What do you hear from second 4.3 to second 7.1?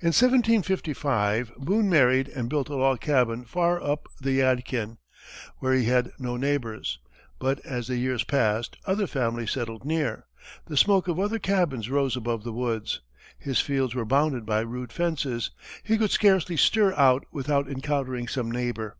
Yadkin, where he had no neighbors;